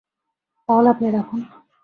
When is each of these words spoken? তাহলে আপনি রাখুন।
তাহলে 0.69 0.87
আপনি 0.89 1.07
রাখুন। 1.11 1.39